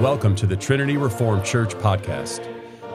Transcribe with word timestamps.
Welcome 0.00 0.34
to 0.36 0.46
the 0.46 0.56
Trinity 0.56 0.98
Reformed 0.98 1.42
Church 1.42 1.74
podcast. 1.76 2.44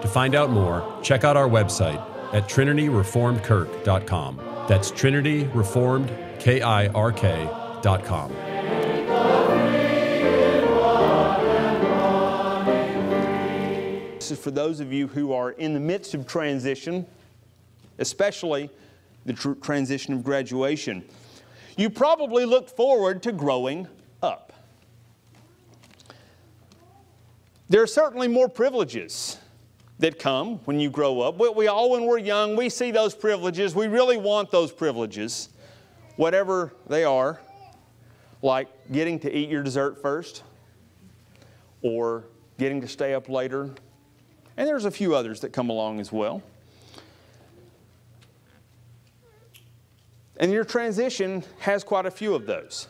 To 0.02 0.08
find 0.08 0.36
out 0.36 0.52
more, 0.52 1.00
check 1.02 1.24
out 1.24 1.36
our 1.36 1.50
website 1.50 2.00
at 2.32 2.48
trinityreformedkirk.com. 2.48 4.66
That's 4.70 4.92
Trinity 4.92 5.46
Reformed, 5.46 6.16
K 6.38 6.62
I 6.62 6.90
R 6.90 7.12
K.com. 7.12 8.32
This 14.14 14.30
is 14.30 14.38
for 14.38 14.52
those 14.52 14.80
of 14.80 14.94
you 14.94 15.08
who 15.08 15.34
are 15.34 15.54
in 15.54 15.74
the 15.74 15.80
midst 15.80 16.14
of 16.14 16.28
transition, 16.28 17.08
especially 17.98 18.70
the 19.26 19.34
tr- 19.34 19.54
transition 19.54 20.14
of 20.14 20.24
graduation. 20.24 21.04
You 21.78 21.90
probably 21.90 22.46
look 22.46 22.70
forward 22.70 23.24
to 23.24 23.32
growing 23.32 23.88
up. 24.22 24.54
There 27.72 27.82
are 27.82 27.88
certainly 27.88 28.28
more 28.28 28.50
privileges 28.50 29.38
that 30.00 30.20
come 30.20 30.58
when 30.66 30.78
you 30.82 30.90
grow 30.90 31.22
up. 31.22 31.40
We, 31.40 31.48
we 31.48 31.68
all, 31.68 31.92
when 31.92 32.04
we're 32.06 32.18
young, 32.18 32.58
we 32.58 32.68
see 32.68 32.92
those 32.92 33.16
privileges. 33.16 33.74
We 33.74 33.88
really 33.88 34.18
want 34.18 34.52
those 34.52 34.74
privileges, 34.74 35.48
whatever 36.18 36.74
they 36.88 37.06
are, 37.06 37.40
like 38.42 38.68
getting 38.92 39.20
to 39.20 39.34
eat 39.34 39.48
your 39.48 39.64
dessert 39.64 40.02
first 40.02 40.44
or 41.82 42.26
getting 42.60 42.82
to 42.82 42.90
stay 42.90 43.14
up 43.14 43.30
later. 43.30 43.70
And 44.58 44.68
there's 44.68 44.84
a 44.84 44.92
few 44.92 45.16
others 45.16 45.40
that 45.40 45.54
come 45.54 45.70
along 45.70 46.02
as 46.02 46.12
well. 46.12 46.44
And 50.36 50.52
your 50.52 50.66
transition 50.66 51.42
has 51.60 51.86
quite 51.86 52.06
a 52.06 52.12
few 52.12 52.36
of 52.36 52.46
those. 52.46 52.90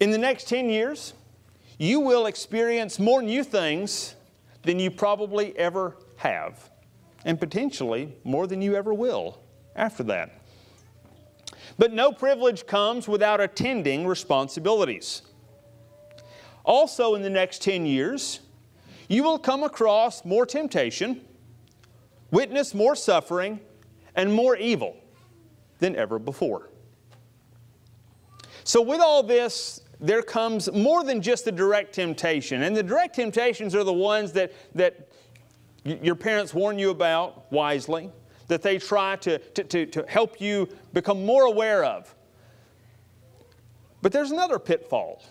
In 0.00 0.12
the 0.12 0.18
next 0.18 0.48
10 0.48 0.70
years, 0.70 1.12
you 1.78 2.00
will 2.00 2.26
experience 2.26 2.98
more 2.98 3.22
new 3.22 3.44
things 3.44 4.14
than 4.62 4.78
you 4.78 4.90
probably 4.90 5.56
ever 5.58 5.96
have, 6.16 6.70
and 7.24 7.38
potentially 7.38 8.14
more 8.24 8.46
than 8.46 8.62
you 8.62 8.74
ever 8.74 8.94
will 8.94 9.40
after 9.74 10.02
that. 10.04 10.40
But 11.78 11.92
no 11.92 12.12
privilege 12.12 12.66
comes 12.66 13.06
without 13.06 13.40
attending 13.40 14.06
responsibilities. 14.06 15.22
Also, 16.64 17.14
in 17.14 17.22
the 17.22 17.30
next 17.30 17.62
10 17.62 17.86
years, 17.86 18.40
you 19.08 19.22
will 19.22 19.38
come 19.38 19.62
across 19.62 20.24
more 20.24 20.46
temptation, 20.46 21.20
witness 22.30 22.74
more 22.74 22.96
suffering, 22.96 23.60
and 24.16 24.32
more 24.32 24.56
evil 24.56 24.96
than 25.78 25.94
ever 25.94 26.18
before. 26.18 26.70
So, 28.64 28.82
with 28.82 29.00
all 29.00 29.22
this, 29.22 29.82
there 30.00 30.22
comes 30.22 30.70
more 30.72 31.04
than 31.04 31.22
just 31.22 31.44
the 31.44 31.52
direct 31.52 31.94
temptation. 31.94 32.62
And 32.62 32.76
the 32.76 32.82
direct 32.82 33.16
temptations 33.16 33.74
are 33.74 33.84
the 33.84 33.92
ones 33.92 34.32
that, 34.32 34.52
that 34.74 35.08
your 35.84 36.14
parents 36.14 36.52
warn 36.52 36.78
you 36.78 36.90
about 36.90 37.50
wisely, 37.50 38.10
that 38.48 38.62
they 38.62 38.78
try 38.78 39.16
to, 39.16 39.38
to, 39.38 39.64
to, 39.64 39.86
to 39.86 40.04
help 40.08 40.40
you 40.40 40.68
become 40.92 41.24
more 41.24 41.44
aware 41.44 41.84
of. 41.84 42.14
But 44.02 44.12
there's 44.12 44.30
another 44.30 44.58
pitfall 44.58 45.22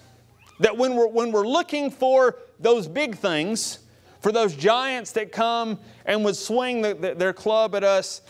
that 0.59 0.75
when 0.75 0.95
we're, 0.95 1.07
when 1.07 1.31
we're 1.31 1.47
looking 1.47 1.91
for 1.91 2.37
those 2.59 2.87
big 2.87 3.17
things, 3.17 3.79
for 4.21 4.31
those 4.31 4.55
giants 4.55 5.11
that 5.11 5.31
come 5.31 5.77
and 6.05 6.25
would 6.25 6.35
swing 6.35 6.81
the, 6.81 6.93
the, 6.93 7.13
their 7.13 7.33
club 7.33 7.75
at 7.75 7.83
us, 7.83 8.21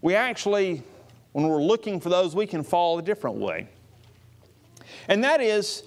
we 0.00 0.14
actually, 0.14 0.82
when 1.32 1.48
we're 1.48 1.62
looking 1.62 2.00
for 2.00 2.10
those, 2.10 2.34
we 2.36 2.46
can 2.46 2.62
fall 2.62 2.98
a 2.98 3.02
different 3.02 3.36
way. 3.36 3.68
And 5.08 5.22
that 5.24 5.40
is 5.40 5.84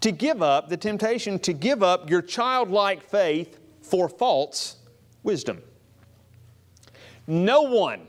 to 0.00 0.12
give 0.12 0.42
up, 0.42 0.68
the 0.68 0.76
temptation 0.76 1.38
to 1.40 1.52
give 1.52 1.82
up 1.82 2.10
your 2.10 2.22
childlike 2.22 3.02
faith 3.02 3.58
for 3.82 4.08
false 4.08 4.76
wisdom. 5.22 5.62
No 7.26 7.62
one 7.62 8.06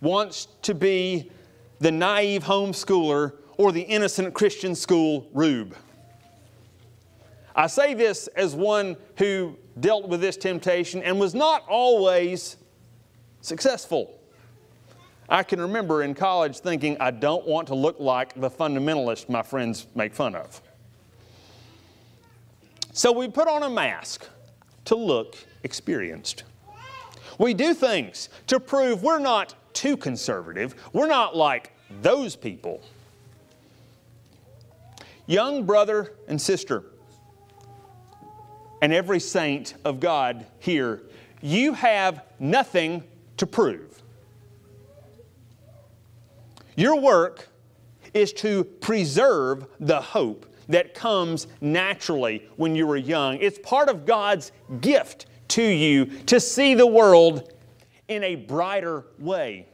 wants 0.00 0.48
to 0.62 0.74
be 0.74 1.30
the 1.78 1.90
naive 1.90 2.44
homeschooler 2.44 3.34
or 3.56 3.72
the 3.72 3.82
innocent 3.82 4.34
Christian 4.34 4.74
school 4.74 5.28
rube. 5.32 5.76
I 7.54 7.66
say 7.66 7.94
this 7.94 8.26
as 8.28 8.54
one 8.54 8.96
who 9.18 9.56
dealt 9.78 10.08
with 10.08 10.20
this 10.20 10.36
temptation 10.36 11.02
and 11.02 11.18
was 11.20 11.34
not 11.34 11.64
always 11.68 12.56
successful. 13.40 14.19
I 15.30 15.44
can 15.44 15.60
remember 15.60 16.02
in 16.02 16.14
college 16.14 16.58
thinking, 16.58 16.96
I 16.98 17.12
don't 17.12 17.46
want 17.46 17.68
to 17.68 17.74
look 17.76 18.00
like 18.00 18.38
the 18.38 18.50
fundamentalist 18.50 19.28
my 19.28 19.42
friends 19.42 19.86
make 19.94 20.12
fun 20.12 20.34
of. 20.34 20.60
So 22.92 23.12
we 23.12 23.28
put 23.28 23.46
on 23.46 23.62
a 23.62 23.70
mask 23.70 24.26
to 24.86 24.96
look 24.96 25.36
experienced. 25.62 26.42
We 27.38 27.54
do 27.54 27.72
things 27.74 28.28
to 28.48 28.58
prove 28.58 29.04
we're 29.04 29.20
not 29.20 29.54
too 29.72 29.96
conservative, 29.96 30.74
we're 30.92 31.06
not 31.06 31.36
like 31.36 31.72
those 32.02 32.34
people. 32.34 32.82
Young 35.26 35.64
brother 35.64 36.12
and 36.26 36.40
sister, 36.40 36.82
and 38.82 38.92
every 38.92 39.20
saint 39.20 39.74
of 39.84 40.00
God 40.00 40.44
here, 40.58 41.02
you 41.40 41.72
have 41.74 42.24
nothing 42.40 43.04
to 43.36 43.46
prove. 43.46 43.99
Your 46.80 46.98
work 46.98 47.46
is 48.14 48.32
to 48.32 48.64
preserve 48.64 49.66
the 49.80 50.00
hope 50.00 50.46
that 50.70 50.94
comes 50.94 51.46
naturally 51.60 52.48
when 52.56 52.74
you 52.74 52.86
were 52.86 52.96
young. 52.96 53.36
It's 53.36 53.58
part 53.58 53.90
of 53.90 54.06
God's 54.06 54.50
gift 54.80 55.26
to 55.48 55.62
you 55.62 56.06
to 56.06 56.40
see 56.40 56.72
the 56.72 56.86
world 56.86 57.52
in 58.08 58.24
a 58.24 58.34
brighter 58.34 59.04
way. 59.18 59.68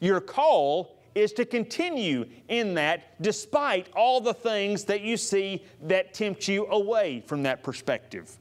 Your 0.00 0.20
call 0.20 0.98
is 1.14 1.32
to 1.32 1.46
continue 1.46 2.26
in 2.48 2.74
that 2.74 3.22
despite 3.22 3.86
all 3.96 4.20
the 4.20 4.34
things 4.34 4.84
that 4.84 5.00
you 5.00 5.16
see 5.16 5.64
that 5.84 6.12
tempt 6.12 6.48
you 6.48 6.66
away 6.66 7.24
from 7.26 7.44
that 7.44 7.62
perspective. 7.62 8.36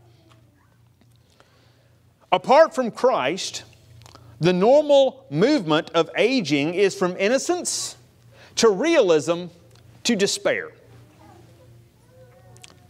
Apart 2.30 2.76
from 2.76 2.92
Christ, 2.92 3.64
the 4.46 4.54
normal 4.54 5.26
movement 5.32 5.90
of 5.96 6.08
aging 6.16 6.76
is 6.76 6.94
from 6.94 7.18
innocence 7.18 7.98
to 8.54 8.70
realism 8.70 9.46
to 10.04 10.16
despair. 10.16 10.72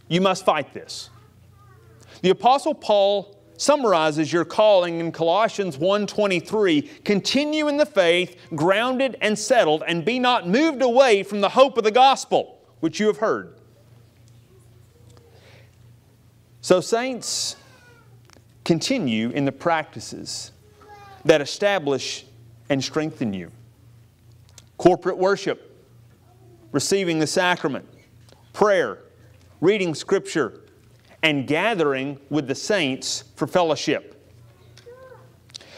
You 0.06 0.20
must 0.20 0.44
fight 0.44 0.74
this. 0.74 1.08
The 2.20 2.28
apostle 2.28 2.74
Paul 2.74 3.34
summarizes 3.56 4.30
your 4.30 4.44
calling 4.44 5.00
in 5.00 5.12
Colossians 5.12 5.78
1:23, 5.78 6.82
continue 7.04 7.68
in 7.68 7.78
the 7.78 7.86
faith, 7.86 8.36
grounded 8.54 9.16
and 9.22 9.38
settled 9.38 9.82
and 9.88 10.04
be 10.04 10.18
not 10.18 10.46
moved 10.46 10.82
away 10.82 11.22
from 11.22 11.40
the 11.40 11.48
hope 11.48 11.78
of 11.78 11.84
the 11.84 11.90
gospel 11.90 12.58
which 12.80 13.00
you 13.00 13.06
have 13.06 13.16
heard. 13.16 13.54
So 16.60 16.82
saints 16.82 17.56
continue 18.62 19.30
in 19.30 19.46
the 19.46 19.52
practices 19.52 20.50
that 21.26 21.40
establish 21.40 22.24
and 22.68 22.82
strengthen 22.82 23.32
you. 23.32 23.50
Corporate 24.78 25.18
worship, 25.18 25.76
receiving 26.70 27.18
the 27.18 27.26
sacrament, 27.26 27.86
prayer, 28.52 28.98
reading 29.60 29.94
Scripture, 29.94 30.60
and 31.22 31.46
gathering 31.46 32.18
with 32.30 32.46
the 32.46 32.54
saints 32.54 33.24
for 33.34 33.46
fellowship. 33.46 34.12